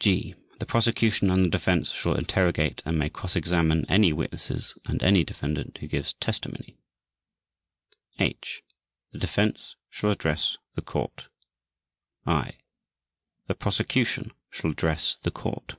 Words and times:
(g) 0.00 0.34
The 0.58 0.66
Prosecution 0.66 1.30
and 1.30 1.44
the 1.44 1.48
Defense 1.48 1.92
shall 1.92 2.16
interrogate 2.16 2.82
and 2.84 2.98
may 2.98 3.08
cross 3.08 3.36
examine 3.36 3.86
any 3.88 4.12
witnesses 4.12 4.74
and 4.86 5.00
any 5.04 5.22
defendant 5.22 5.78
who 5.78 5.86
gives 5.86 6.14
testimony. 6.14 6.76
(h) 8.18 8.64
The 9.12 9.20
Defense 9.20 9.76
shall 9.88 10.10
address 10.10 10.58
the 10.74 10.82
Court. 10.82 11.28
(i) 12.26 12.54
The 13.46 13.54
Prosecution 13.54 14.32
shall 14.50 14.72
address 14.72 15.14
the 15.22 15.30
Court. 15.30 15.76